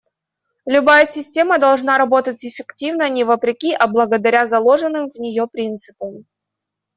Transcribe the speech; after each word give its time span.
Любая 0.65 1.05
система 1.05 1.59
должна 1.59 1.99
работать 1.99 2.43
эффективно 2.43 3.07
не 3.07 3.23
вопреки, 3.23 3.71
а 3.71 3.85
благодаря 3.85 4.47
заложенным 4.47 5.11
в 5.11 5.15
нее 5.19 5.45
принципам. 5.45 6.25